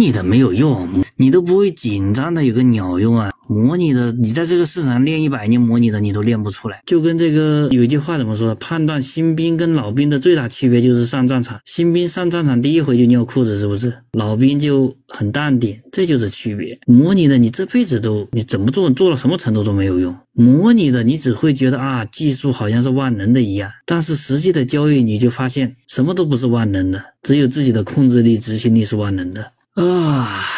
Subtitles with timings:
[0.00, 3.30] 拟的没有用，你都不会紧张的有个鸟用啊！
[3.46, 6.80] 模拟的，你在这个市场练一百年模拟的，你都练不出来。
[6.86, 8.54] 就跟这个有一句话怎么说的？
[8.54, 11.60] 判断新兵跟老兵的最大区别就是上战场。
[11.64, 13.92] 新兵上战场第一回就尿裤子，是不是？
[14.12, 16.78] 老兵就很淡定，这就是区别。
[16.86, 20.16] 模拟的你这辈子都你怎么做，做到什么程度都没有用。
[20.32, 29.50] 模拟的你只会觉得啊，技术好像是万能的一样，但是实际的交易你就发现什么都不是万能的，只有自己的控制力、执行力是万能的
[29.80, 30.49] 啊。